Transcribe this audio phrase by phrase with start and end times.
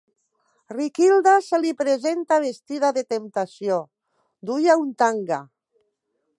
[0.71, 3.79] Riquilda se li presenta vestida de temptació.
[4.53, 5.43] Duia un tanga.